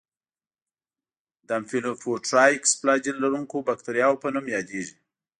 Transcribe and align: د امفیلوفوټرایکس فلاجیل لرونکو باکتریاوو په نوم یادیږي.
د 1.47 1.49
امفیلوفوټرایکس 1.59 2.71
فلاجیل 2.79 3.17
لرونکو 3.25 3.65
باکتریاوو 3.67 4.21
په 4.23 4.27
نوم 4.35 4.45
یادیږي. 4.55 4.95